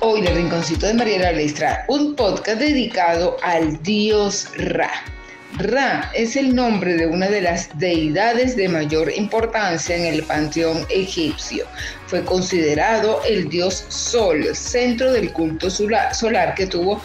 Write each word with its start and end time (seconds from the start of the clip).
hoy 0.00 0.20
en 0.20 0.26
el 0.26 0.36
Rinconcito 0.36 0.86
de 0.86 0.94
Mariela 0.94 1.30
Lestra, 1.30 1.84
un 1.88 2.16
podcast 2.16 2.58
dedicado 2.58 3.36
al 3.42 3.80
dios 3.82 4.48
Ra. 4.56 4.90
Ra 5.58 6.10
es 6.14 6.34
el 6.34 6.54
nombre 6.54 6.96
de 6.96 7.06
una 7.06 7.28
de 7.28 7.40
las 7.40 7.68
deidades 7.78 8.56
de 8.56 8.68
mayor 8.68 9.12
importancia 9.12 9.96
en 9.96 10.06
el 10.06 10.24
panteón 10.24 10.84
egipcio. 10.88 11.66
Fue 12.06 12.24
considerado 12.24 13.20
el 13.28 13.48
dios 13.48 13.84
Sol, 13.88 14.44
centro 14.56 15.12
del 15.12 15.32
culto 15.32 15.70
solar 15.70 16.54
que 16.56 16.66
tuvo 16.66 17.00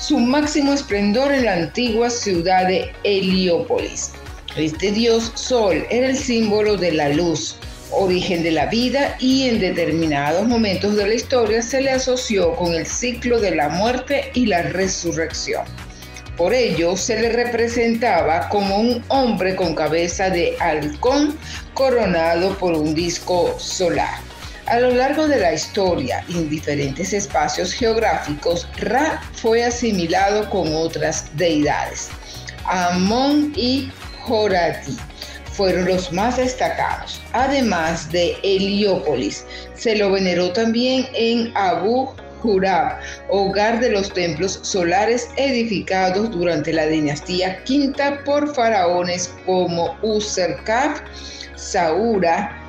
su 0.00 0.18
máximo 0.18 0.72
esplendor 0.72 1.32
en 1.32 1.44
la 1.44 1.52
antigua 1.52 2.10
ciudad 2.10 2.66
de 2.66 2.90
Heliópolis. 3.04 4.12
Este 4.56 4.90
dios 4.90 5.30
Sol 5.34 5.86
era 5.90 6.08
el 6.08 6.16
símbolo 6.16 6.76
de 6.76 6.92
la 6.92 7.10
luz, 7.10 7.56
origen 7.96 8.42
de 8.42 8.50
la 8.50 8.66
vida 8.66 9.16
y 9.18 9.48
en 9.48 9.60
determinados 9.60 10.46
momentos 10.46 10.96
de 10.96 11.06
la 11.06 11.14
historia 11.14 11.62
se 11.62 11.80
le 11.80 11.90
asoció 11.90 12.54
con 12.56 12.74
el 12.74 12.86
ciclo 12.86 13.40
de 13.40 13.54
la 13.54 13.68
muerte 13.68 14.30
y 14.34 14.46
la 14.46 14.62
resurrección. 14.62 15.64
Por 16.36 16.52
ello 16.52 16.96
se 16.96 17.20
le 17.20 17.30
representaba 17.30 18.48
como 18.48 18.78
un 18.78 19.04
hombre 19.08 19.54
con 19.54 19.74
cabeza 19.74 20.30
de 20.30 20.56
halcón 20.58 21.38
coronado 21.74 22.58
por 22.58 22.74
un 22.74 22.94
disco 22.94 23.54
solar. 23.58 24.18
A 24.66 24.80
lo 24.80 24.90
largo 24.90 25.28
de 25.28 25.38
la 25.38 25.52
historia 25.52 26.24
en 26.28 26.48
diferentes 26.48 27.12
espacios 27.12 27.72
geográficos, 27.72 28.66
Ra 28.78 29.22
fue 29.34 29.64
asimilado 29.64 30.48
con 30.50 30.74
otras 30.74 31.26
deidades. 31.36 32.08
Amón 32.64 33.52
y 33.54 33.90
Jorati 34.22 34.96
fueron 35.56 35.86
los 35.86 36.12
más 36.12 36.36
destacados, 36.36 37.20
además 37.32 38.10
de 38.10 38.36
Heliópolis. 38.42 39.44
Se 39.74 39.96
lo 39.96 40.10
veneró 40.10 40.52
también 40.52 41.06
en 41.14 41.52
Abu 41.56 42.10
Hurab, 42.42 42.98
hogar 43.30 43.80
de 43.80 43.90
los 43.90 44.12
templos 44.12 44.58
solares 44.62 45.28
edificados 45.36 46.30
durante 46.30 46.72
la 46.72 46.86
dinastía 46.86 47.62
quinta 47.64 48.22
por 48.24 48.54
faraones 48.54 49.32
como 49.46 49.96
Userkaf, 50.02 51.00
Saura, 51.54 52.60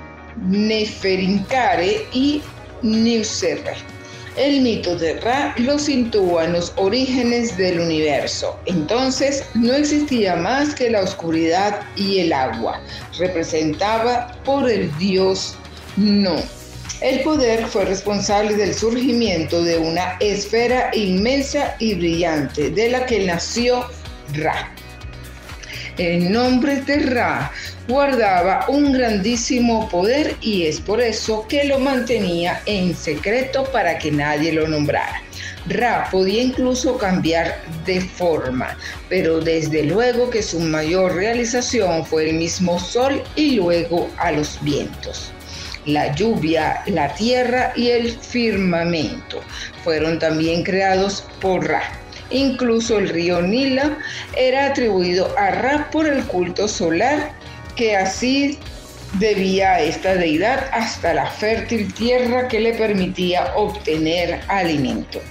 Neferinkare 0.47 2.05
y 2.13 2.41
Niuserre. 2.81 3.94
El 4.37 4.59
mito 4.61 4.97
de 4.97 5.17
Ra 5.21 5.55
lo 5.57 5.79
sitúa 5.79 6.43
en 6.43 6.53
los 6.53 6.73
orígenes 6.75 7.55
del 7.55 7.79
universo. 7.79 8.59
Entonces 8.65 9.45
no 9.53 9.73
existía 9.73 10.35
más 10.35 10.75
que 10.75 10.89
la 10.89 11.01
oscuridad 11.01 11.79
y 11.95 12.19
el 12.19 12.33
agua, 12.33 12.81
representada 13.17 14.35
por 14.43 14.69
el 14.69 14.95
dios 14.97 15.55
No. 15.95 16.35
El 16.99 17.21
poder 17.21 17.65
fue 17.65 17.85
responsable 17.85 18.55
del 18.55 18.73
surgimiento 18.73 19.63
de 19.63 19.77
una 19.77 20.17
esfera 20.19 20.91
inmensa 20.93 21.75
y 21.79 21.93
brillante, 21.93 22.71
de 22.71 22.89
la 22.89 23.05
que 23.05 23.25
nació 23.25 23.85
Ra. 24.33 24.69
El 25.97 26.29
nombre 26.31 26.81
de 26.81 26.97
Ra 26.97 27.51
guardaba 27.87 28.65
un 28.67 28.93
grandísimo 28.93 29.87
poder 29.89 30.35
y 30.41 30.65
es 30.65 30.79
por 30.79 31.01
eso 31.01 31.45
que 31.47 31.65
lo 31.65 31.79
mantenía 31.79 32.61
en 32.65 32.95
secreto 32.95 33.63
para 33.65 33.97
que 33.99 34.11
nadie 34.11 34.53
lo 34.53 34.67
nombrara. 34.67 35.21
Ra 35.67 36.07
podía 36.11 36.43
incluso 36.43 36.97
cambiar 36.97 37.59
de 37.85 38.01
forma, 38.01 38.77
pero 39.09 39.39
desde 39.39 39.83
luego 39.83 40.29
que 40.29 40.43
su 40.43 40.59
mayor 40.59 41.15
realización 41.15 42.05
fue 42.05 42.29
el 42.29 42.35
mismo 42.35 42.79
sol 42.79 43.21
y 43.35 43.55
luego 43.55 44.09
a 44.17 44.31
los 44.31 44.59
vientos. 44.61 45.31
La 45.85 46.15
lluvia, 46.15 46.81
la 46.87 47.13
tierra 47.13 47.71
y 47.75 47.89
el 47.89 48.11
firmamento 48.11 49.41
fueron 49.83 50.17
también 50.17 50.63
creados 50.63 51.23
por 51.39 51.67
Ra 51.67 51.83
Incluso 52.31 52.97
el 52.97 53.09
río 53.09 53.41
Nila 53.41 53.99
era 54.35 54.67
atribuido 54.67 55.31
a 55.37 55.51
Ra 55.51 55.89
por 55.91 56.07
el 56.07 56.23
culto 56.23 56.67
solar 56.67 57.33
que 57.75 57.95
así 57.95 58.57
debía 59.19 59.79
esta 59.79 60.15
deidad 60.15 60.69
hasta 60.71 61.13
la 61.13 61.25
fértil 61.27 61.93
tierra 61.93 62.47
que 62.47 62.59
le 62.59 62.73
permitía 62.73 63.53
obtener 63.55 64.41
alimento. 64.47 65.21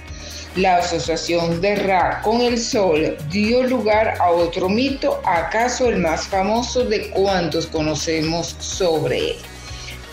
La 0.55 0.77
asociación 0.77 1.59
de 1.59 1.75
Ra 1.75 2.21
con 2.21 2.39
el 2.39 2.57
sol 2.57 3.17
dio 3.29 3.63
lugar 3.63 4.15
a 4.21 4.31
otro 4.31 4.69
mito, 4.69 5.21
acaso 5.25 5.89
el 5.89 5.97
más 5.97 6.27
famoso 6.27 6.85
de 6.85 7.09
cuantos 7.09 7.67
conocemos 7.67 8.55
sobre 8.59 9.31
él. 9.31 9.35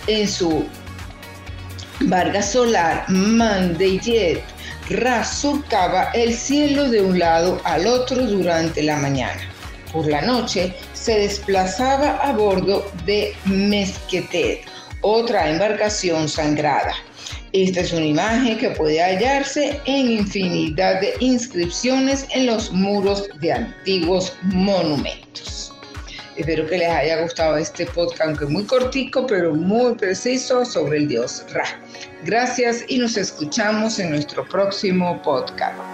En 0.09 0.29
su 0.29 0.67
Vargas 2.01 2.51
solar, 2.51 3.05
Mandeyet 3.09 4.43
Ra 4.91 5.25
surcaba 5.25 6.11
el 6.13 6.35
cielo 6.35 6.91
de 6.91 7.01
un 7.01 7.21
lado 7.21 7.61
al 7.63 7.87
otro 7.87 8.27
durante 8.27 8.83
la 8.83 8.97
mañana. 8.97 9.52
Por 9.93 10.07
la 10.07 10.23
noche 10.23 10.75
se 10.95 11.19
desplazaba 11.19 12.17
a 12.17 12.33
bordo 12.33 12.91
de 13.05 13.35
Mesquetet, 13.45 14.63
otra 15.03 15.51
embarcación 15.51 16.29
sangrada. 16.29 16.95
Esta 17.53 17.81
es 17.81 17.93
una 17.93 18.07
imagen 18.07 18.57
que 18.57 18.71
puede 18.71 19.03
hallarse 19.03 19.79
en 19.85 20.11
infinidad 20.11 21.03
de 21.03 21.13
inscripciones 21.21 22.27
en 22.35 22.47
los 22.47 22.73
muros 22.73 23.29
de 23.41 23.53
antiguos 23.53 24.35
monumentos. 24.43 25.71
Espero 26.37 26.67
que 26.67 26.79
les 26.79 26.89
haya 26.89 27.21
gustado 27.21 27.59
este 27.59 27.85
podcast, 27.85 28.23
aunque 28.23 28.47
muy 28.47 28.65
cortico, 28.65 29.27
pero 29.27 29.55
muy 29.55 29.95
preciso 29.97 30.65
sobre 30.65 30.99
el 30.99 31.09
dios 31.09 31.45
Ra. 31.53 31.65
Gracias 32.25 32.85
y 32.89 32.97
nos 32.97 33.19
escuchamos 33.19 33.99
en 33.99 34.11
nuestro 34.11 34.49
próximo 34.49 35.21
podcast. 35.21 35.92